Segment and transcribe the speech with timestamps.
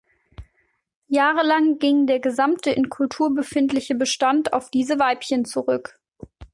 [1.09, 5.99] Jahrelang ging der gesamte in Kultur befindliche Bestand auf diese Weibchen zurück.